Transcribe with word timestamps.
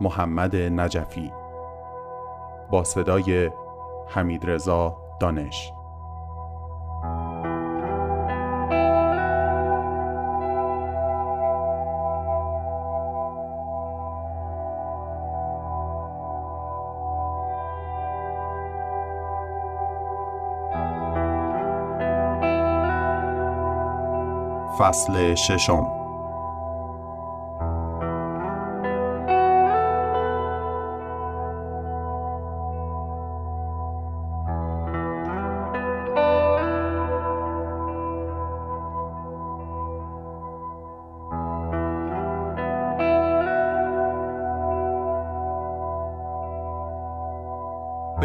محمد 0.00 0.56
نجفی. 0.56 1.32
با 2.70 2.84
صدای 2.84 3.50
حمید 4.08 4.50
رضا 4.50 4.96
دانش. 5.20 5.72
فصل 24.78 25.34
ششم. 25.34 26.01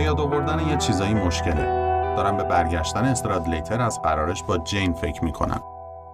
یاد 0.08 0.20
آوردن 0.20 0.68
یه 0.68 0.78
چیزایی 0.78 1.14
مشکله. 1.14 1.64
دارم 2.16 2.38
به 2.38 2.44
برگشتن 2.44 3.06
استرادلیتر 3.06 3.82
از 3.82 4.02
قرارش 4.02 4.44
با 4.44 4.58
جین 4.58 4.94
فکر 4.94 5.24
می‌کنم 5.24 5.62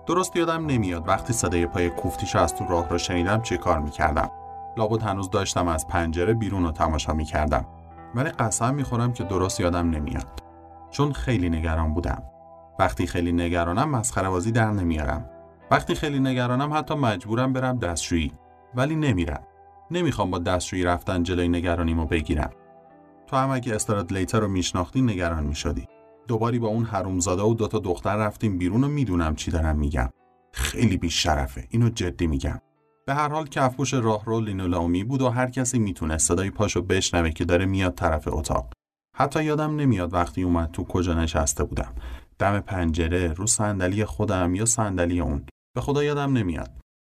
درست 0.06 0.36
یادم 0.36 0.66
نمیاد 0.66 1.08
وقتی 1.08 1.34
صدای 1.34 1.66
پای 1.66 1.90
کوفتیش 1.90 2.36
از 2.36 2.56
تو 2.56 2.66
راه 2.66 2.90
رو 2.90 2.98
شنیدم 2.98 3.42
چه 3.42 3.58
کار 3.58 3.80
می‌کردم. 3.80 4.32
لابد 4.78 5.02
هنوز 5.02 5.30
داشتم 5.30 5.68
از 5.68 5.88
پنجره 5.88 6.34
بیرون 6.34 6.64
رو 6.64 6.72
تماشا 6.72 7.14
می‌کردم. 7.14 7.66
ولی 8.16 8.30
قسم 8.30 8.76
می‌خورم 8.76 9.14
که 9.14 9.24
درست 9.24 9.60
یادم 9.60 9.90
نمیاد. 9.90 10.28
چون 10.92 11.12
خیلی 11.12 11.50
نگران 11.50 11.94
بودم. 11.94 12.24
وقتی 12.80 13.08
خیلی 13.08 13.32
نگرانم 13.32 13.90
مسخره 13.90 14.30
بازی 14.30 14.52
در 14.52 14.72
نمیارم. 14.72 15.30
وقتی 15.72 15.96
خیلی 15.96 16.20
نگرانم 16.20 16.74
حتی 16.74 16.96
مجبورم 16.96 17.54
برم 17.54 17.78
دستشویی. 17.78 18.34
ولی 18.76 18.96
نمیرم. 18.96 19.44
نمی‌خوام 19.92 20.32
با 20.32 20.40
دستشویی 20.40 20.84
رفتن 20.84 21.24
جلوی 21.24 21.48
نگرانیمو 21.48 22.06
بگیرم. 22.06 22.52
تو 23.28 23.36
هم 23.36 23.50
اگه 23.50 23.78
لیتر 24.12 24.40
رو 24.40 24.48
میشناختی 24.48 25.02
نگران 25.02 25.44
می‌شدی. 25.44 25.88
دوباری 26.28 26.60
با 26.60 26.68
اون 26.68 26.84
حرومزاده 26.84 27.42
و 27.42 27.54
دوتا 27.54 27.80
دختر 27.80 28.16
رفتیم 28.16 28.58
بیرون 28.58 28.84
و 28.84 28.88
می‌دونم 28.88 29.36
چی 29.36 29.52
دارم 29.52 29.76
میگم. 29.76 30.10
خیلی 30.54 30.98
بیش 30.98 31.24
شرفه 31.24 31.68
اینو 31.70 31.90
جدی 31.90 32.28
میگم. 32.28 32.60
به 33.06 33.14
هر 33.14 33.30
حال 33.30 33.48
کفپوش 33.48 33.94
راهرو 33.94 34.40
لینولامی 34.40 35.04
بود 35.04 35.22
و 35.22 35.30
هر 35.30 35.50
کسی 35.50 35.80
می‌تونه 35.80 36.18
صدای 36.18 36.50
پاشو 36.50 36.82
بشنوه 36.82 37.30
که 37.30 37.46
داره 37.46 37.66
میاد 37.66 37.96
طرف 37.96 38.28
اتاق. 38.28 38.74
حتی 39.16 39.44
یادم 39.44 39.76
نمیاد 39.76 40.14
وقتی 40.14 40.44
اومد 40.44 40.72
تو 40.72 40.84
کجا 40.84 41.14
نشسته 41.14 41.64
بودم. 41.64 41.96
دم 42.40 42.60
پنجره 42.60 43.34
رو 43.34 43.48
صندلی 43.48 44.06
خودم 44.06 44.56
یا 44.56 44.66
صندلی 44.66 45.20
اون. 45.20 45.46
به 45.76 45.82
خدا 45.82 46.04
یادم 46.04 46.34
نمیاد. 46.34 46.72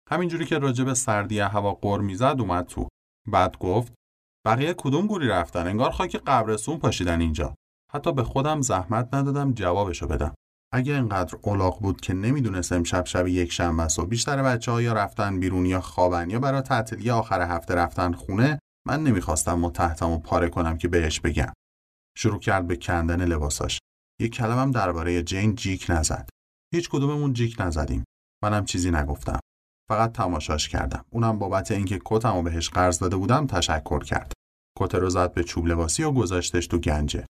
همینجوری 0.09 0.45
که 0.45 0.57
راجب 0.57 0.93
سردی 0.93 1.39
هوا 1.39 1.73
قر 1.73 1.99
می‌زد 1.99 2.35
اومد 2.39 2.65
تو. 2.65 2.87
بعد 3.31 3.57
گفت 3.57 3.93
بقیه 4.45 4.73
کدوم 4.77 5.07
گوری 5.07 5.27
رفتن؟ 5.27 5.67
انگار 5.67 5.91
خاک 5.91 6.15
قبرستون 6.15 6.77
پاشیدن 6.77 7.21
اینجا. 7.21 7.55
حتی 7.93 8.13
به 8.13 8.23
خودم 8.23 8.61
زحمت 8.61 9.13
ندادم 9.13 9.53
جوابشو 9.53 10.07
بدم. 10.07 10.35
اگه 10.73 10.93
انقدر 10.93 11.37
اولاغ 11.41 11.81
بود 11.81 12.01
که 12.01 12.13
نمی‌دونست 12.13 12.71
امشب 12.71 13.05
شب 13.05 13.27
یک 13.27 13.51
شنبه 13.51 13.83
است 13.83 13.99
و 13.99 14.05
بیشتر 14.05 14.43
بچه 14.43 14.71
ها 14.71 14.81
یا 14.81 14.93
رفتن 14.93 15.39
بیرون 15.39 15.65
یا 15.65 15.81
خوابن 15.81 16.29
یا 16.29 16.39
برای 16.39 16.61
تعطیلی 16.61 17.09
آخر 17.09 17.41
هفته 17.41 17.75
رفتن 17.75 18.13
خونه 18.13 18.59
من 18.87 19.03
نمی‌خواستم 19.03 19.69
تحتم 19.69 20.09
و 20.09 20.19
پاره 20.19 20.49
کنم 20.49 20.77
که 20.77 20.87
بهش 20.87 21.19
بگم. 21.19 21.53
شروع 22.17 22.39
کرد 22.39 22.67
به 22.67 22.75
کندن 22.75 23.25
لباساش. 23.25 23.79
یک 24.21 24.33
کلمم 24.33 24.71
درباره 24.71 25.23
جین 25.23 25.55
جیک 25.55 25.85
نزد. 25.89 26.29
هیچ 26.73 26.89
کدوممون 26.89 27.33
جیک 27.33 27.55
نزدیم. 27.59 28.03
منم 28.43 28.65
چیزی 28.65 28.91
نگفتم. 28.91 29.39
فقط 29.89 30.11
تماشاش 30.11 30.69
کردم. 30.69 31.05
اونم 31.09 31.39
بابت 31.39 31.71
اینکه 31.71 32.01
کتمو 32.05 32.41
بهش 32.41 32.69
قرض 32.69 32.99
داده 32.99 33.15
بودم 33.15 33.47
تشکر 33.47 34.03
کرد. 34.03 34.33
کت 34.79 34.95
رو 34.95 35.09
زد 35.09 35.33
به 35.33 35.43
چوب 35.43 35.67
لباسی 35.67 36.03
و 36.03 36.11
گذاشتش 36.11 36.67
تو 36.67 36.77
گنجه. 36.77 37.25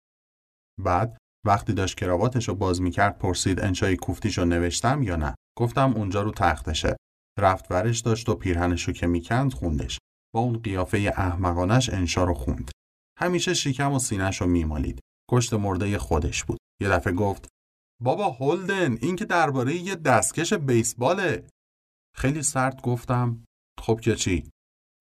بعد 0.84 1.18
وقتی 1.46 1.74
داشت 1.74 1.98
کراواتش 1.98 2.48
رو 2.48 2.56
باز 2.56 2.82
می‌کرد 2.82 3.20
پرسید 3.20 3.60
انشای 3.60 3.96
کوفتیش 3.96 4.38
رو 4.38 4.46
نوشتم 4.46 5.04
یا 5.04 5.16
نه؟ 5.16 5.36
گفتم 5.58 5.94
اونجا 5.94 6.22
رو 6.22 6.32
تختشه. 6.32 6.96
رفت 7.40 7.72
ورش 7.72 8.00
داشت 8.00 8.30
و 8.30 8.36
پیرهنش 8.36 8.84
رو 8.84 8.94
که 8.94 9.08
می‌کند 9.08 9.54
خوندش. 9.54 10.00
با 10.34 10.40
اون 10.40 10.58
قیافه 10.58 11.14
احمقانش 11.18 11.90
انشا 11.90 12.24
رو 12.24 12.34
خوند. 12.34 12.72
همیشه 13.20 13.54
شکم 13.54 13.94
و 13.94 14.00
سینش 14.00 14.42
رو 14.42 14.48
میمالید. 14.48 15.00
کشت 15.32 15.54
مرده 15.54 15.98
خودش 15.98 16.44
بود. 16.44 16.58
یه 16.82 16.90
دفعه 16.90 17.14
گفت 17.14 17.48
بابا 18.04 18.30
هولدن 18.30 18.98
این 19.02 19.16
که 19.16 19.26
درباره 19.26 19.76
یه 19.76 19.96
دستکش 19.96 20.54
بیسباله. 20.54 21.48
خیلی 22.16 22.44
سرد 22.44 22.82
گفتم 22.82 23.46
خب 23.82 24.00
که 24.00 24.16
چی؟ 24.16 24.50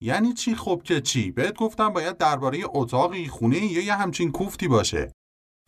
یعنی 0.03 0.33
چی 0.33 0.55
خب 0.55 0.81
که 0.83 1.01
چی؟ 1.01 1.31
بهت 1.31 1.55
گفتم 1.55 1.89
باید 1.89 2.17
درباره 2.17 2.63
اتاقی 2.65 3.27
خونه 3.27 3.57
یا 3.57 3.83
یه 3.83 3.95
همچین 3.95 4.31
کوفتی 4.31 4.67
باشه. 4.67 5.11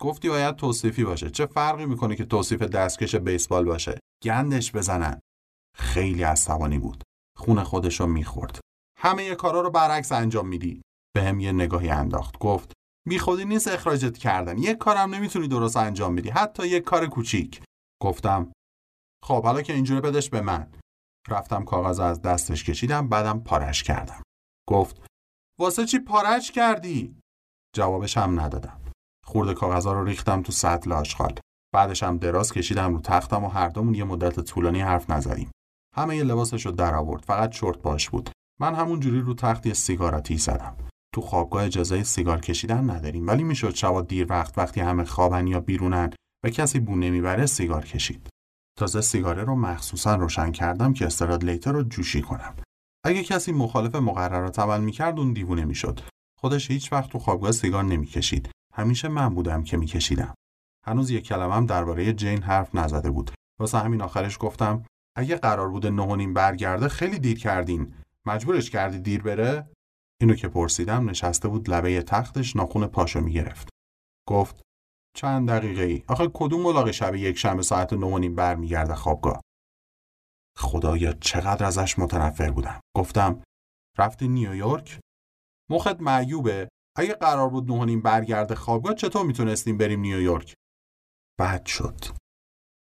گفتی 0.00 0.28
باید 0.28 0.56
توصیفی 0.56 1.04
باشه. 1.04 1.30
چه 1.30 1.46
فرقی 1.46 1.86
می‌کنه 1.86 2.16
که 2.16 2.24
توصیف 2.24 2.62
دستکش 2.62 3.14
بیسبال 3.14 3.64
باشه؟ 3.64 3.98
گندش 4.22 4.72
بزنن. 4.72 5.20
خیلی 5.76 6.22
عصبانی 6.22 6.78
بود. 6.78 7.04
خون 7.36 7.62
خودشو 7.62 8.06
می‌خورد. 8.06 8.60
همه 8.98 9.24
یه 9.24 9.34
کارا 9.34 9.60
رو 9.60 9.70
برعکس 9.70 10.12
انجام 10.12 10.48
میدی. 10.48 10.82
به 11.14 11.22
هم 11.22 11.40
یه 11.40 11.52
نگاهی 11.52 11.90
انداخت. 11.90 12.38
گفت 12.38 12.72
خودی 13.20 13.44
نیست 13.44 13.68
اخراجت 13.68 14.18
کردن. 14.18 14.58
یه 14.58 14.74
کارم 14.74 15.14
نمی‌تونی 15.14 15.48
درست 15.48 15.76
انجام 15.76 16.16
بدی. 16.16 16.30
حتی 16.30 16.68
یه 16.68 16.80
کار 16.80 17.06
کوچیک. 17.06 17.62
گفتم 18.02 18.52
خب 19.24 19.42
حالا 19.42 19.62
که 19.62 19.72
اینجوری 19.72 20.00
بدش 20.00 20.30
به 20.30 20.40
من. 20.40 20.72
رفتم 21.30 21.64
کاغذ 21.64 22.00
از 22.00 22.22
دستش 22.22 22.64
کشیدم 22.64 23.08
بعدم 23.08 23.40
پارش 23.40 23.82
کردم. 23.82 24.22
گفت 24.68 25.02
واسه 25.60 25.84
چی 25.84 25.98
پارش 25.98 26.50
کردی؟ 26.50 27.16
جوابش 27.76 28.16
هم 28.16 28.40
ندادم. 28.40 28.80
خورده 29.26 29.54
کاغذها 29.54 29.92
رو 29.92 30.04
ریختم 30.04 30.42
تو 30.42 30.52
سطل 30.52 30.92
آشغال. 30.92 31.38
بعدش 31.74 32.02
هم 32.02 32.18
دراز 32.18 32.52
کشیدم 32.52 32.94
رو 32.94 33.00
تختم 33.00 33.44
و 33.44 33.48
هر 33.48 33.68
دومون 33.68 33.94
یه 33.94 34.04
مدت 34.04 34.40
طولانی 34.40 34.80
حرف 34.80 35.10
نزدیم. 35.10 35.50
همه 35.96 36.16
یه 36.16 36.24
لباسش 36.24 36.66
رو 36.66 36.72
در 36.72 36.94
آورد 36.94 37.24
فقط 37.24 37.50
چرت 37.50 37.78
باش 37.82 38.10
بود. 38.10 38.30
من 38.60 38.74
همون 38.74 39.00
جوری 39.00 39.20
رو 39.20 39.34
تخت 39.34 39.66
یه 39.66 39.74
سیگارتی 39.74 40.36
زدم. 40.36 40.76
تو 41.14 41.20
خوابگاه 41.20 41.64
اجازه 41.64 42.02
سیگار 42.02 42.40
کشیدن 42.40 42.90
نداریم 42.90 43.26
ولی 43.26 43.44
می‌شد 43.44 43.74
شبا 43.74 44.02
دیر 44.02 44.26
وقت 44.30 44.58
وقتی 44.58 44.80
همه 44.80 45.04
خوابن 45.04 45.46
یا 45.46 45.60
بیرونن 45.60 46.10
و 46.44 46.50
کسی 46.50 46.80
بو 46.80 46.96
نمی‌بره 46.96 47.46
سیگار 47.46 47.84
کشید. 47.84 48.28
تازه 48.78 49.00
سیگاره 49.00 49.44
رو 49.44 49.54
مخصوصا 49.54 50.14
روشن 50.14 50.52
کردم 50.52 50.92
که 50.92 51.08
لیتر 51.42 51.72
رو 51.72 51.82
جوشی 51.82 52.22
کنم. 52.22 52.54
اگه 53.04 53.22
کسی 53.22 53.52
مخالف 53.52 53.94
مقررات 53.94 54.58
عمل 54.58 54.80
می‌کرد 54.80 55.18
اون 55.18 55.32
دیوونه 55.32 55.64
می‌شد. 55.64 56.00
خودش 56.40 56.70
هیچ 56.70 56.92
وقت 56.92 57.10
تو 57.10 57.18
خوابگاه 57.18 57.52
سیگار 57.52 57.84
نمی‌کشید. 57.84 58.50
همیشه 58.74 59.08
من 59.08 59.28
بودم 59.28 59.64
که 59.64 59.76
میکشیدم. 59.76 60.34
هنوز 60.86 61.10
یک 61.10 61.24
کلمم 61.24 61.66
درباره 61.66 62.12
جین 62.12 62.42
حرف 62.42 62.74
نزده 62.74 63.10
بود. 63.10 63.30
واسه 63.60 63.78
همین 63.78 64.02
آخرش 64.02 64.36
گفتم 64.40 64.84
اگه 65.16 65.36
قرار 65.36 65.68
بوده 65.68 65.90
نهونیم 65.90 66.34
برگرده 66.34 66.88
خیلی 66.88 67.18
دیر 67.18 67.38
کردین. 67.38 67.94
مجبورش 68.26 68.70
کردی 68.70 68.98
دیر 68.98 69.22
بره؟ 69.22 69.70
اینو 70.20 70.34
که 70.34 70.48
پرسیدم 70.48 71.10
نشسته 71.10 71.48
بود 71.48 71.70
لبه 71.70 72.02
تختش 72.02 72.56
ناخون 72.56 72.86
پاشو 72.86 73.20
می‌گرفت. 73.20 73.68
گفت 74.28 74.60
چند 75.18 75.50
دقیقه 75.50 75.82
ای 75.82 76.04
آخه 76.08 76.30
کدوم 76.34 76.62
ملاقه 76.62 76.92
شب 76.92 77.14
یک 77.14 77.38
شنبه 77.38 77.62
ساعت 77.62 77.92
نه 77.92 78.28
برمیگرده 78.28 78.94
خوابگاه؟ 78.94 79.40
خدایا 80.56 81.12
چقدر 81.12 81.66
ازش 81.66 81.98
متنفر 81.98 82.50
بودم. 82.50 82.80
گفتم 82.96 83.42
رفتی 83.98 84.28
نیویورک 84.28 85.00
مخت 85.70 86.00
معیوبه. 86.00 86.68
اگه 86.96 87.14
قرار 87.14 87.48
بود 87.48 87.72
نه 87.72 87.96
برگرده 87.96 88.54
خوابگاه 88.54 88.94
چطور 88.94 89.26
می‌تونستیم 89.26 89.78
بریم 89.78 90.00
نیویورک 90.00 90.54
بد 91.38 91.66
شد. 91.66 92.04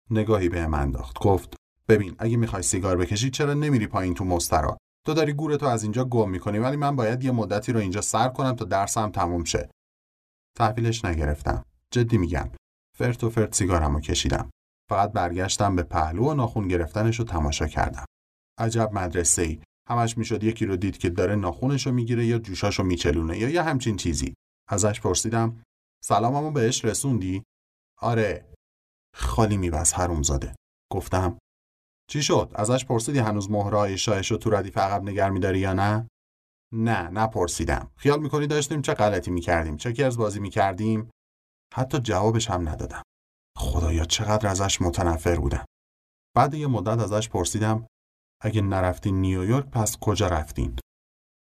نگاهی 0.09 0.49
به 0.49 0.67
من 0.67 0.79
انداخت. 0.79 1.19
گفت 1.19 1.55
ببین 1.89 2.15
اگه 2.19 2.37
می‌خوای 2.37 2.63
سیگار 2.63 2.97
بکشی 2.97 3.29
چرا 3.29 3.53
نمیری 3.53 3.87
پایین 3.87 4.13
تو 4.13 4.25
مسترا؟ 4.25 4.77
تو 5.05 5.13
داری 5.13 5.33
گورتو 5.33 5.65
از 5.65 5.83
اینجا 5.83 6.05
گم 6.05 6.29
می‌کنی 6.29 6.59
ولی 6.59 6.77
من 6.77 6.95
باید 6.95 7.23
یه 7.23 7.31
مدتی 7.31 7.71
رو 7.73 7.79
اینجا 7.79 8.01
سر 8.01 8.29
کنم 8.29 8.55
تا 8.55 8.65
درسم 8.65 9.11
تموم 9.11 9.43
شه. 9.43 9.69
تحویلش 10.57 11.05
نگرفتم. 11.05 11.63
جدی 11.93 12.17
میگم 12.17 12.49
فرت 12.97 13.23
و 13.23 13.29
فرت 13.29 13.55
سیگارم 13.55 13.93
رو 13.93 14.01
کشیدم. 14.01 14.49
فقط 14.89 15.11
برگشتم 15.11 15.75
به 15.75 15.83
پهلو 15.83 16.23
و 16.23 16.33
ناخون 16.33 16.67
گرفتنش 16.67 17.19
رو 17.19 17.25
تماشا 17.25 17.67
کردم. 17.67 18.05
عجب 18.59 18.89
مدرسه 18.93 19.41
ای 19.41 19.61
همش 19.89 20.17
می‌شد 20.17 20.43
یکی 20.43 20.65
رو 20.65 20.75
دید 20.75 20.97
که 20.97 21.09
داره 21.09 21.35
ناخونش 21.35 21.87
رو 21.87 21.93
می‌گیره 21.93 22.25
یا 22.25 22.39
جوشاش 22.39 22.79
رو 22.79 22.85
میچلونه 22.85 23.37
یا 23.37 23.49
یه 23.49 23.61
همچین 23.61 23.97
چیزی. 23.97 24.33
ازش 24.69 25.01
پرسیدم 25.01 25.63
سلاممو 26.03 26.51
بهش 26.51 26.85
رسوندی؟ 26.85 27.43
آره. 28.01 28.53
خالی 29.15 29.57
میبس 29.57 29.95
زاده 30.21 30.55
گفتم 30.91 31.37
چی 32.09 32.23
شد؟ 32.23 32.51
ازش 32.55 32.85
پرسیدی 32.85 33.19
هنوز 33.19 33.51
مهرهای 33.51 33.97
شاهش 33.97 34.31
رو 34.31 34.37
تو 34.37 34.49
ردیف 34.49 34.77
عقب 34.77 35.03
نگر 35.03 35.29
میداری 35.29 35.59
یا 35.59 35.73
نه؟ 35.73 36.07
نه 36.73 37.09
نپرسیدم. 37.09 37.91
خیال 37.95 38.21
می‌کنی 38.21 38.47
داشتیم 38.47 38.81
چه 38.81 38.93
غلطی 38.93 39.31
می‌کردیم؟ 39.31 39.77
چه 39.77 39.93
کرز 39.93 40.17
بازی 40.17 40.39
می‌کردیم؟ 40.39 41.09
حتی 41.73 41.99
جوابش 41.99 42.49
هم 42.49 42.69
ندادم. 42.69 43.01
خدایا 43.57 44.05
چقدر 44.05 44.49
ازش 44.49 44.81
متنفر 44.81 45.39
بودم. 45.39 45.65
بعد 46.35 46.53
یه 46.53 46.67
مدت 46.67 46.99
ازش 46.99 47.29
پرسیدم 47.29 47.87
اگه 48.43 48.61
نرفتین 48.61 49.21
نیویورک 49.21 49.65
پس 49.65 49.97
کجا 50.01 50.27
رفتین؟ 50.27 50.79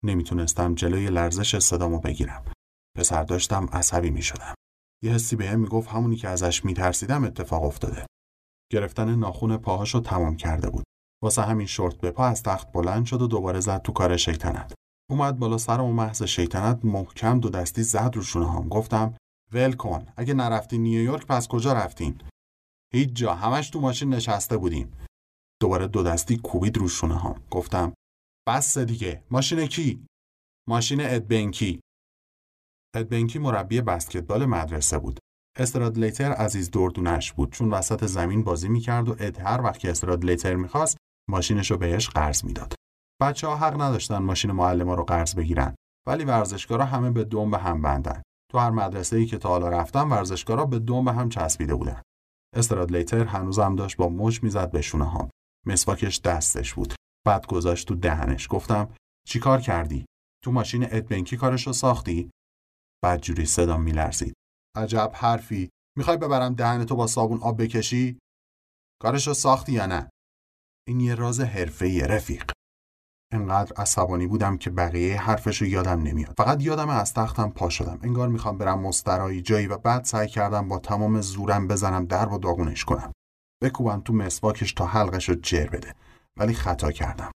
نمی‌تونستم 0.05 0.75
جلوی 0.75 1.07
لرزش 1.09 1.59
صدامو 1.59 1.99
بگیرم. 1.99 2.43
پسر 2.97 3.23
داشتم 3.23 3.65
عصبی 3.73 4.09
می‌شدم. 4.09 4.55
یه 5.03 5.11
حسی 5.11 5.35
بهم 5.35 5.59
می‌گفت 5.59 5.89
همونی 5.89 6.15
که 6.15 6.27
ازش 6.27 6.65
میترسیدم 6.65 7.23
اتفاق 7.23 7.63
افتاده. 7.63 8.05
گرفتن 8.71 9.15
ناخون 9.15 9.57
پاهاشو 9.57 9.99
تمام 9.99 10.37
کرده 10.37 10.69
بود. 10.69 10.83
واسه 11.23 11.41
همین 11.41 11.67
شورت 11.67 11.95
به 11.95 12.11
پا 12.11 12.25
از 12.25 12.43
تخت 12.43 12.71
بلند 12.71 13.05
شد 13.05 13.21
و 13.21 13.27
دوباره 13.27 13.59
زد 13.59 13.81
تو 13.81 13.91
کار 13.91 14.17
شیطنت. 14.17 14.73
اومد 15.09 15.39
بالا 15.39 15.57
سرم 15.57 15.83
و 15.83 15.93
محض 15.93 16.23
شیطنت 16.23 16.85
محکم 16.85 17.39
دو 17.39 17.49
دستی 17.49 17.83
زد 17.83 18.13
رو 18.33 18.45
هم 18.45 18.69
گفتم 18.69 19.17
ول 19.53 19.73
کن. 19.73 20.05
اگه 20.17 20.33
نرفتی 20.33 20.77
نیویورک 20.77 21.25
پس 21.25 21.47
کجا 21.47 21.73
رفتین؟ 21.73 22.21
هیچ 22.93 23.13
جا. 23.13 23.33
همش 23.33 23.69
تو 23.69 23.79
ماشین 23.79 24.13
نشسته 24.13 24.57
بودیم. 24.57 24.97
دوباره 25.61 25.87
دو 25.87 26.03
دستی 26.03 26.37
کوبید 26.37 26.77
رو 26.77 26.87
هم 27.07 27.43
گفتم 27.51 27.93
بس 28.47 28.77
دیگه. 28.77 29.23
ماشین 29.31 29.65
کی؟ 29.65 30.05
ماشین 30.69 31.01
ادبنکی 31.01 31.79
ادبنکی 32.95 33.39
مربی 33.39 33.81
بسکتبال 33.81 34.45
مدرسه 34.45 34.97
بود. 34.97 35.19
استرادلیتر 35.59 36.31
عزیز 36.31 36.71
دردونش 36.71 37.33
بود. 37.33 37.51
چون 37.51 37.69
وسط 37.69 38.05
زمین 38.05 38.43
بازی 38.43 38.69
می‌کرد 38.69 39.09
و 39.09 39.15
اد 39.19 39.39
هر 39.39 39.61
وقت 39.61 39.79
که 39.79 39.91
استرادلیتر 39.91 40.55
می‌خواست 40.55 40.97
ماشینش 41.29 41.71
رو 41.71 41.77
بهش 41.77 42.09
قرض 42.09 42.45
می‌داد. 42.45 42.73
بچه 43.21 43.47
ها 43.47 43.55
حق 43.55 43.81
نداشتن 43.81 44.17
ماشین 44.17 44.51
معلم 44.51 44.89
رو 44.89 45.03
قرض 45.03 45.35
بگیرن. 45.35 45.75
ولی 46.07 46.25
ورزشکارا 46.25 46.85
همه 46.85 47.11
به 47.11 47.23
دوم 47.23 47.51
به 47.51 47.57
هم 47.57 47.81
بندن. 47.81 48.21
تو 48.51 48.57
هر 48.57 48.69
مدرسه 48.69 49.17
ای 49.17 49.25
که 49.25 49.37
تا 49.37 49.49
حالا 49.49 49.69
رفتم 49.69 50.11
ورزشکارا 50.11 50.65
به 50.65 50.79
دوم 50.79 51.05
به 51.05 51.13
هم 51.13 51.29
چسبیده 51.29 51.75
بودن. 51.75 52.01
استرادلیتر 52.55 53.23
هنوزم 53.23 53.75
داشت 53.75 53.97
با 53.97 54.09
مچ 54.09 54.43
می‌زد 54.43 54.71
به 54.71 54.81
شونه 54.81 55.05
ها 55.05 55.29
مسواکش 55.65 56.21
دستش 56.21 56.73
بود. 56.73 56.93
بعد 57.25 57.47
گذاشت 57.47 57.87
تو 57.87 57.95
دهنش. 57.95 58.47
گفتم 58.49 58.95
چیکار 59.27 59.61
کردی؟ 59.61 60.05
تو 60.43 60.51
ماشین 60.51 60.83
ادبنکی 60.83 61.37
کارش 61.37 61.67
رو 61.67 61.73
ساختی؟ 61.73 62.29
بعد 63.03 63.21
جوری 63.21 63.45
صدام 63.45 63.81
میلرزید. 63.81 64.33
عجب 64.77 65.11
حرفی. 65.13 65.69
می‌خوای 65.97 66.17
ببرم 66.17 66.53
دهن 66.53 66.85
تو 66.85 66.95
با 66.95 67.07
صابون 67.07 67.39
آب 67.41 67.63
بکشی؟ 67.63 68.19
کارش 69.01 69.27
رو 69.27 69.33
ساختی 69.33 69.71
یا 69.71 69.85
نه؟ 69.85 70.09
این 70.87 70.99
یه 70.99 71.15
راز 71.15 71.39
حرفه‌ای 71.39 71.99
رفیق. 72.01 72.51
انقدر 73.33 73.73
عصبانی 73.77 74.27
بودم 74.27 74.57
که 74.57 74.69
بقیه 74.69 75.21
حرفش 75.21 75.61
رو 75.61 75.67
یادم 75.67 76.01
نمیاد. 76.01 76.33
فقط 76.37 76.63
یادم 76.63 76.89
از 76.89 77.13
تختم 77.13 77.49
پا 77.49 77.69
شدم. 77.69 77.99
انگار 78.03 78.27
می‌خوام 78.27 78.57
برم 78.57 78.79
مسترایی 78.79 79.41
جایی 79.41 79.67
و 79.67 79.77
بعد 79.77 80.03
سعی 80.03 80.27
کردم 80.27 80.67
با 80.67 80.79
تمام 80.79 81.21
زورم 81.21 81.67
بزنم 81.67 82.05
در 82.05 82.29
و 82.29 82.37
داغونش 82.37 82.85
کنم. 82.85 83.11
بکوبم 83.63 84.01
تو 84.01 84.13
مسواکش 84.13 84.73
تا 84.73 84.85
حلقش 84.85 85.29
رو 85.29 85.35
جر 85.35 85.67
بده. 85.67 85.93
ولی 86.37 86.53
خطا 86.53 86.91
کردم. 86.91 87.31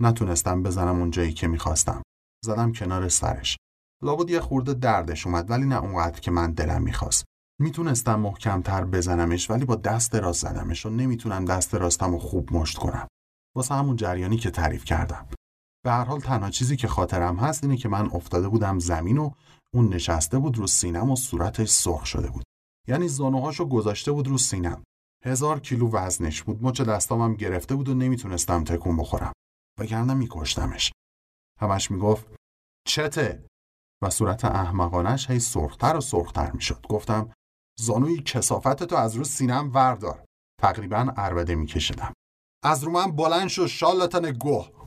نتونستم 0.00 0.62
بزنم 0.62 0.98
اون 0.98 1.10
جایی 1.10 1.32
که 1.32 1.48
می‌خواستم. 1.48 2.02
زدم 2.44 2.72
کنار 2.72 3.08
سرش. 3.08 3.56
لابد 4.02 4.30
یه 4.30 4.40
خورده 4.40 4.74
دردش 4.74 5.26
اومد 5.26 5.50
ولی 5.50 5.66
نه 5.66 5.82
اونقدر 5.82 6.20
که 6.20 6.30
من 6.30 6.52
دلم 6.52 6.82
می‌خواست. 6.82 7.24
می‌تونستم 7.60 8.20
محکمتر 8.20 8.84
بزنمش 8.84 9.50
ولی 9.50 9.64
با 9.64 9.74
دست 9.74 10.14
راست 10.14 10.42
زدمش 10.42 10.86
و 10.86 10.90
نمی‌تونم 10.90 11.44
دست 11.44 11.74
راستم 11.74 12.12
رو 12.12 12.18
خوب 12.18 12.52
مشت 12.52 12.78
کنم. 12.78 13.08
واسه 13.56 13.74
همون 13.74 13.96
جریانی 13.96 14.36
که 14.36 14.50
تعریف 14.50 14.84
کردم. 14.84 15.28
به 15.84 15.90
هر 15.90 16.04
حال 16.04 16.20
تنها 16.20 16.50
چیزی 16.50 16.76
که 16.76 16.88
خاطرم 16.88 17.36
هست 17.36 17.64
اینه 17.64 17.76
که 17.76 17.88
من 17.88 18.10
افتاده 18.10 18.48
بودم 18.48 18.78
زمین 18.78 19.18
و 19.18 19.30
اون 19.74 19.88
نشسته 19.88 20.38
بود 20.38 20.58
رو 20.58 20.66
سینم 20.66 21.10
و 21.10 21.16
صورتش 21.16 21.68
سرخ 21.68 22.06
شده 22.06 22.30
بود. 22.30 22.44
یعنی 22.88 23.08
زانوهاشو 23.08 23.68
گذاشته 23.68 24.12
بود 24.12 24.28
رو 24.28 24.38
سینم. 24.38 24.82
هزار 25.24 25.60
کیلو 25.60 25.90
وزنش 25.90 26.42
بود. 26.42 26.62
مچ 26.62 26.80
دستامم 26.80 27.34
گرفته 27.34 27.74
بود 27.74 27.88
و 27.88 27.94
نمی‌تونستم 27.94 28.64
تکون 28.64 28.96
بخورم. 28.96 29.32
وگرنه 29.80 30.14
میکشتمش. 30.14 30.92
همش 31.60 31.90
می‌گفت 31.90 32.26
چته. 32.88 33.46
و 34.02 34.10
صورت 34.10 34.44
احمقانش 34.44 35.30
هی 35.30 35.40
سرختر 35.40 35.96
و 35.96 36.00
سرختر 36.00 36.50
می‌شد. 36.50 36.86
گفتم 36.88 37.32
زانوی 37.78 38.22
کسافتتو 38.22 38.96
از 38.96 39.16
رو 39.16 39.24
سینم 39.24 39.70
وردار. 39.74 40.24
تقریبا 40.60 41.12
اربده 41.16 41.54
میکشیدم. 41.54 42.12
از 42.64 42.84
رو 42.84 42.92
من 42.92 43.16
بلند 43.16 43.48
شد 43.48 43.66
شالتن 43.66 44.32
گوه. 44.32 44.86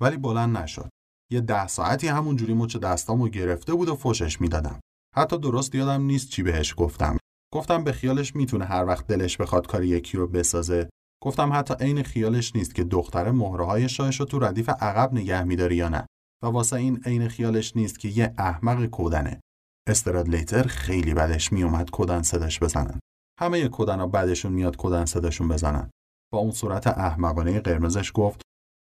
ولی 0.00 0.16
بلند 0.16 0.56
نشد. 0.56 0.88
یه 1.32 1.40
ده 1.40 1.66
ساعتی 1.66 2.08
همونجوری 2.08 2.54
مچ 2.54 2.76
دستامو 2.76 3.28
گرفته 3.28 3.74
بود 3.74 3.88
و 3.88 3.96
فوشش 3.96 4.40
می‌دادم. 4.40 4.80
حتی 5.16 5.38
درست 5.38 5.74
یادم 5.74 6.02
نیست 6.02 6.28
چی 6.28 6.42
بهش 6.42 6.74
گفتم. 6.76 7.18
گفتم 7.54 7.84
به 7.84 7.92
خیالش 7.92 8.36
می‌تونه 8.36 8.64
هر 8.64 8.84
وقت 8.84 9.06
دلش 9.06 9.36
بخواد 9.36 9.66
کار 9.66 9.84
یکی 9.84 10.16
رو 10.16 10.26
بسازه. 10.26 10.88
گفتم 11.22 11.52
حتی 11.52 11.74
عین 11.80 12.02
خیالش 12.02 12.56
نیست 12.56 12.74
که 12.74 12.84
دختره 12.84 13.30
مهرهای 13.30 13.88
شاهش 13.88 14.20
رو 14.20 14.26
تو 14.26 14.38
ردیف 14.38 14.68
عقب 14.68 15.12
نگه 15.12 15.42
میداری 15.42 15.76
یا 15.76 15.88
نه. 15.88 16.06
و 16.42 16.46
واسه 16.46 16.76
این 16.76 17.02
عین 17.04 17.28
خیالش 17.28 17.76
نیست 17.76 17.98
که 17.98 18.08
یه 18.08 18.34
احمق 18.38 18.86
کودنه. 18.86 19.40
استرادلیتر 19.88 20.62
خیلی 20.62 21.14
بدش 21.14 21.52
میومد 21.52 21.90
کودن 21.90 22.22
صداش 22.22 22.60
بزنن 22.60 23.00
همه 23.40 23.68
کودنا 23.68 24.06
بدشون 24.06 24.52
میاد 24.52 24.76
کودن 24.76 25.04
صداشون 25.04 25.48
بزنن. 25.48 25.90
با 26.32 26.38
اون 26.38 26.50
صورت 26.50 26.86
احمقانه 26.86 27.60
قرمزش 27.60 28.12
گفت 28.14 28.42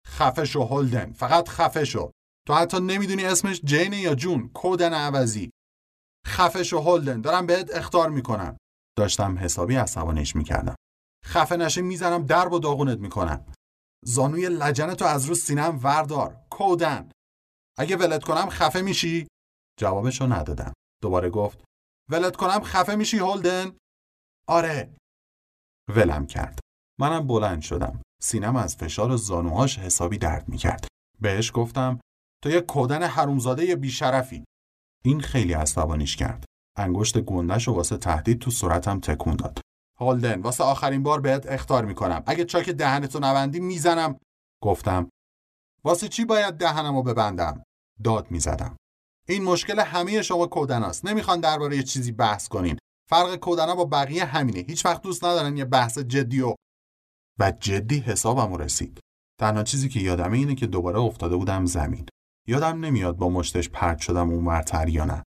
خفه 0.08 0.46
شو 0.46 0.64
هولدن 0.64 1.12
فقط 1.12 1.48
خفه 1.48 1.86
شو 1.86 2.12
تو 2.48 2.54
حتی 2.54 2.80
نمی‌دونی 2.80 3.26
اسمش 3.26 3.62
جین 3.62 3.94
یا 3.94 4.16
جون 4.16 4.50
کودن 4.50 4.94
عوضی 4.94 5.52
خفه 6.28 6.64
شو 6.64 6.80
هولدن 6.80 7.22
دارم 7.22 7.46
بهت 7.48 7.76
اختار 7.76 8.10
می‌کنم. 8.10 8.58
داشتم 8.98 9.40
حسابی 9.40 9.76
عصبانیش 9.76 10.36
می‌کردم. 10.36 10.76
خفه 11.26 11.58
نشه 11.58 11.82
می‌زنم 11.82 12.26
درب 12.26 12.54
و 12.54 12.60
داغونت 12.60 12.98
می‌کنم. 12.98 13.54
زانوی 14.06 14.50
لجنتو 14.50 15.06
از 15.06 15.26
رو 15.26 15.36
سینم 15.36 15.80
وردار. 15.84 16.46
کودن. 16.50 17.12
اگه 17.78 17.96
ولت 17.96 18.24
کنم 18.24 18.50
خفه 18.50 18.82
میشی؟ 18.82 19.28
جوابشو 19.80 20.34
ندادم. 20.34 20.74
دوباره 21.02 21.30
گفت 21.30 21.64
ولت 22.10 22.36
کنم 22.36 22.64
خفه 22.64 22.96
میشی 22.96 23.18
هولدن؟ 23.18 23.78
آره. 24.48 24.96
ولم 25.96 26.26
کرد. 26.26 26.60
منم 27.00 27.28
بلند 27.28 27.62
شدم. 27.62 28.02
سینم 28.22 28.56
از 28.56 28.76
فشار 28.76 29.16
زانوهاش 29.16 29.80
حسابی 29.80 30.18
درد 30.18 30.50
می‌کرد. 30.50 30.88
بهش 31.22 31.52
گفتم 31.54 32.00
تو 32.44 32.50
یه 32.50 32.62
کودن 32.62 33.04
حرومزاده 33.04 33.76
بیشرفی. 33.76 34.44
این 35.04 35.22
خیلی 35.22 35.54
عصبانیش 35.54 36.16
کرد. 36.16 36.46
انگشت 36.78 37.20
گندش 37.20 37.68
و 37.68 37.74
واسه 37.74 37.98
تهدید 37.98 38.40
تو 38.40 38.52
صورتم 38.52 39.00
تکون 39.00 39.36
داد. 39.36 39.60
هولدن 40.00 40.42
واسه 40.42 40.64
آخرین 40.64 41.04
بار 41.04 41.22
بهت 41.22 41.48
اختار 41.48 41.86
می‌کنم. 41.86 42.24
اگه 42.26 42.46
چاک 42.46 42.70
دهنتو 42.70 43.20
نبندی 43.20 43.60
می‌زنم. 43.60 44.20
گفتم 44.64 45.10
واسه 45.84 46.08
چی 46.08 46.26
باید 46.26 46.54
دهنمو 46.54 47.04
ببندم؟ 47.04 47.64
داد 48.04 48.32
می‌زدم. 48.32 48.76
این 49.28 49.44
مشکل 49.44 49.80
همه 49.80 50.22
شما 50.22 50.48
کودناست 50.48 51.06
نمی‌خوان 51.06 51.40
درباره 51.40 51.78
یه 51.78 51.84
چیزی 51.84 52.12
بحث 52.12 52.48
کنین. 52.48 52.78
فرق 53.10 53.36
کودنا 53.36 53.76
با 53.76 53.86
بقیه 53.86 54.26
همینه. 54.26 54.60
هیچ 54.60 54.86
وقت 54.86 55.02
دوست 55.02 55.26
ندارن 55.26 55.58
یه 55.58 55.66
بحث 55.66 55.98
جدی 55.98 56.42
و 56.42 56.56
و 57.40 57.52
جدی 57.52 58.00
حسابم 58.00 58.56
رسید. 58.56 59.00
تنها 59.40 59.64
چیزی 59.64 59.90
که 59.90 60.00
یادمه 60.00 60.38
اینه 60.38 60.56
که 60.56 60.68
دوباره 60.68 61.00
افتاده 61.00 61.36
بودم 61.36 61.66
زمین. 61.66 62.06
یادم 62.48 62.86
نمیاد 62.86 63.18
با 63.18 63.30
مشتش 63.30 63.70
پرت 63.70 64.00
شدم 64.00 64.30
اونورتر 64.30 64.90
یا 64.90 65.06
نه. 65.06 65.24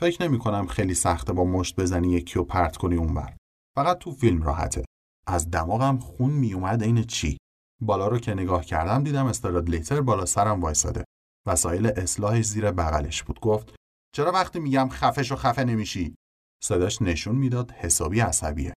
فکر 0.00 0.22
نمی 0.22 0.38
کنم 0.38 0.66
خیلی 0.66 0.94
سخته 0.94 1.32
با 1.32 1.44
مشت 1.44 1.80
بزنی 1.80 2.12
یکی 2.12 2.38
و 2.38 2.44
پرت 2.44 2.76
کنی 2.76 2.96
اونور. 2.96 3.36
فقط 3.76 3.98
تو 3.98 4.12
فیلم 4.12 4.42
راحته. 4.42 4.84
از 5.26 5.50
دماغم 5.50 5.98
خون 5.98 6.32
میومد 6.32 6.82
این 6.82 7.02
چی. 7.02 7.38
بالا 7.82 8.08
رو 8.08 8.18
که 8.18 8.34
نگاه 8.34 8.64
کردم 8.64 9.04
دیدم 9.04 9.26
استرادلیتر 9.26 10.00
بالا 10.00 10.26
سرم 10.26 10.60
وایساده. 10.60 11.04
وسایل 11.46 11.86
اصلاحش 11.86 12.44
زیر 12.44 12.70
بغلش 12.70 13.22
بود. 13.22 13.40
گفت 13.40 13.74
چرا 14.16 14.32
وقتی 14.32 14.60
میگم 14.60 14.88
خفش 14.88 15.32
و 15.32 15.36
خفه 15.36 15.64
نمیشی؟ 15.64 16.14
صداش 16.62 17.02
نشون 17.02 17.36
می‌داد 17.36 17.70
حسابی 17.70 18.20
عصبیه. 18.20 18.74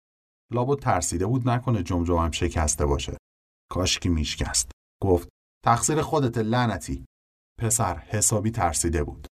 لابد 0.51 0.79
ترسیده 0.79 1.25
بود 1.25 1.49
نکنه 1.49 1.83
جمجمم 1.83 2.31
شکسته 2.31 2.85
باشه. 2.85 3.17
کاشکی 3.71 4.09
میشکست. 4.09 4.71
گفت 5.03 5.29
تقصیر 5.65 6.01
خودت 6.01 6.37
لعنتی. 6.37 7.05
پسر 7.59 7.97
حسابی 7.97 8.51
ترسیده 8.51 9.03
بود. 9.03 9.27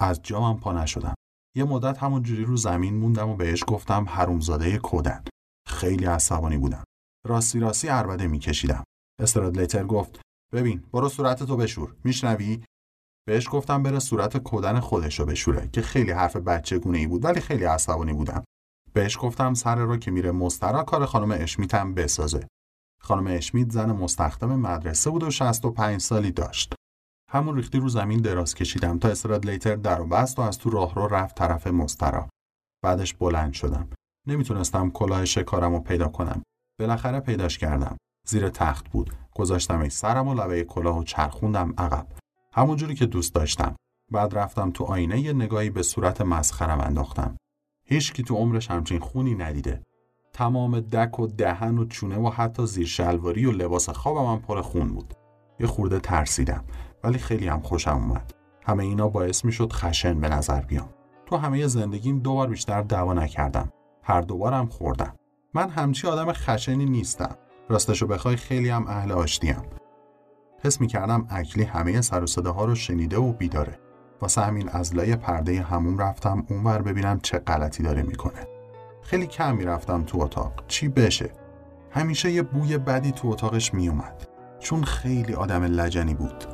از 0.00 0.22
جامم 0.22 0.60
پا 0.60 0.72
نشدم. 0.72 1.14
یه 1.56 1.64
مدت 1.64 1.98
همونجوری 1.98 2.44
رو 2.44 2.56
زمین 2.56 2.94
موندم 2.94 3.28
و 3.28 3.36
بهش 3.36 3.64
گفتم 3.66 4.04
حرومزاده 4.08 4.78
کودن. 4.78 5.24
خیلی 5.68 6.04
عصبانی 6.04 6.58
بودم. 6.58 6.84
راستی 7.26 7.60
راستی 7.60 7.88
عربده 7.88 8.26
میکشیدم. 8.26 8.84
استرادلیتر 9.20 9.84
گفت 9.84 10.20
ببین 10.52 10.82
برو 10.92 11.08
صورتتو 11.08 11.56
بشور. 11.56 11.94
میشنوی؟ 12.04 12.64
بهش 13.26 13.48
گفتم 13.50 13.82
بره 13.82 13.98
صورت 13.98 14.36
کودن 14.36 14.80
خودشو 14.80 15.24
بشوره 15.26 15.68
که 15.68 15.82
خیلی 15.82 16.10
حرف 16.10 16.36
بچه 16.36 16.78
گونه 16.78 16.98
ای 16.98 17.06
بود 17.06 17.24
ولی 17.24 17.40
خیلی 17.40 17.64
عصبانی 17.64 18.12
بودم. 18.12 18.44
بهش 18.94 19.18
گفتم 19.20 19.54
سر 19.54 19.76
رو 19.76 19.96
که 19.96 20.10
میره 20.10 20.32
مسترا 20.32 20.82
کار 20.82 21.06
خانم 21.06 21.30
اشمیتم 21.40 21.94
بسازه. 21.94 22.46
خانم 23.00 23.26
اشمیت 23.26 23.70
زن 23.70 23.92
مستخدم 23.92 24.60
مدرسه 24.60 25.10
بود 25.10 25.22
و 25.22 25.30
65 25.30 26.00
سالی 26.00 26.30
داشت. 26.30 26.74
همون 27.30 27.56
ریختی 27.56 27.78
رو 27.78 27.88
زمین 27.88 28.20
دراز 28.20 28.54
کشیدم 28.54 28.98
تا 28.98 29.08
استرادلیتر 29.08 29.76
در 29.76 30.00
و 30.00 30.06
بست 30.06 30.38
و 30.38 30.42
از 30.42 30.58
تو 30.58 30.70
راه 30.70 30.94
رو 30.94 31.08
رفت 31.08 31.36
طرف 31.36 31.66
مسترا 31.66 32.28
بعدش 32.84 33.14
بلند 33.14 33.52
شدم. 33.52 33.88
نمی‌تونستم 34.26 34.90
کلاه 34.90 35.24
شکارم 35.24 35.72
رو 35.72 35.80
پیدا 35.80 36.08
کنم. 36.08 36.42
بالاخره 36.80 37.20
پیداش 37.20 37.58
کردم. 37.58 37.96
زیر 38.28 38.48
تخت 38.48 38.88
بود. 38.88 39.10
گذاشتم 39.34 39.88
سرم 39.88 40.28
و 40.28 40.34
لبه 40.34 40.64
کلاه 40.64 40.98
و 40.98 41.04
چرخوندم 41.04 41.74
عقب. 41.78 42.06
همونجوری 42.52 42.94
که 42.94 43.06
دوست 43.06 43.34
داشتم. 43.34 43.76
بعد 44.12 44.38
رفتم 44.38 44.70
تو 44.70 44.84
آینه 44.84 45.20
یه 45.20 45.32
نگاهی 45.32 45.70
به 45.70 45.82
صورت 45.82 46.20
مسخرم 46.20 46.80
انداختم. 46.80 47.36
هیچکی 47.84 48.22
تو 48.22 48.34
عمرش 48.34 48.70
همچین 48.70 49.00
خونی 49.00 49.34
ندیده. 49.34 49.82
تمام 50.32 50.80
دک 50.80 51.20
و 51.20 51.26
دهن 51.26 51.78
و 51.78 51.84
چونه 51.84 52.18
و 52.18 52.28
حتی 52.28 52.66
زیر 52.66 52.86
شلواری 52.86 53.46
و 53.46 53.52
لباس 53.52 53.90
خوابم 53.90 54.32
هم 54.32 54.40
پر 54.40 54.62
خون 54.62 54.94
بود. 54.94 55.14
یه 55.60 55.66
خورده 55.66 56.00
ترسیدم 56.00 56.64
ولی 57.04 57.18
خیلی 57.18 57.48
هم 57.48 57.60
خوشم 57.60 57.90
اومد. 57.90 58.34
همه 58.66 58.84
اینا 58.84 59.08
باعث 59.08 59.44
می 59.44 59.52
شد 59.52 59.72
خشن 59.72 60.20
به 60.20 60.28
نظر 60.28 60.60
بیام. 60.60 60.88
تو 61.26 61.36
همه 61.36 61.66
زندگیم 61.66 62.18
دوبار 62.18 62.48
بیشتر 62.48 62.82
دعوا 62.82 63.14
نکردم. 63.14 63.72
هر 64.02 64.20
دوبارم 64.20 64.66
خوردم. 64.66 65.14
من 65.54 65.68
همچی 65.68 66.06
آدم 66.06 66.32
خشنی 66.32 66.84
نیستم. 66.84 67.36
راستشو 67.68 68.06
بخوای 68.06 68.36
خیلی 68.36 68.68
هم 68.68 68.86
اهل 68.88 69.12
آشتیم. 69.12 69.62
حس 70.64 70.80
می 70.80 70.86
کردم 70.86 71.26
اکلی 71.30 71.64
همه 71.64 72.00
سر 72.00 72.22
و 72.22 72.26
صداها 72.26 72.64
رو 72.64 72.74
شنیده 72.74 73.18
و 73.18 73.32
بیداره. 73.32 73.78
واسه 74.24 74.42
همین 74.42 74.68
از 74.68 74.94
لای 74.94 75.16
پرده 75.16 75.62
همون 75.62 75.98
رفتم 75.98 76.46
اونور 76.50 76.82
ببینم 76.82 77.20
چه 77.22 77.38
غلطی 77.38 77.82
داره 77.82 78.02
می‌کنه. 78.02 78.46
خیلی 79.02 79.26
کم 79.26 79.56
می‌رفتم 79.56 80.02
تو 80.02 80.20
اتاق. 80.20 80.64
چی 80.68 80.88
بشه؟ 80.88 81.30
همیشه 81.90 82.30
یه 82.30 82.42
بوی 82.42 82.78
بدی 82.78 83.12
تو 83.12 83.28
اتاقش 83.28 83.74
میومد 83.74 84.26
چون 84.58 84.84
خیلی 84.84 85.34
آدم 85.34 85.62
لجنی 85.62 86.14
بود. 86.14 86.53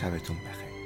شبتون 0.00 0.36
بخیر. 0.36 0.79